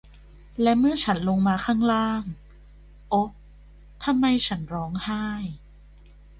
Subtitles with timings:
[0.61, 2.23] และเมื่อฉันลงมาข้างล่าง
[3.09, 3.29] โอ๊ะ
[4.03, 5.25] ทำไมฉันร้องไห้